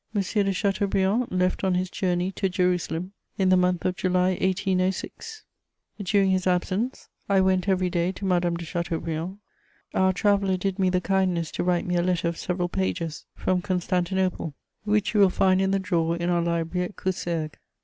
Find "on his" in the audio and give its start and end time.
1.63-1.87